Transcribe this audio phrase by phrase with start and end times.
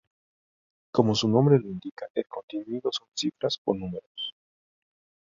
[0.91, 4.33] Como su nombre lo indica, el contenido son cifras o números.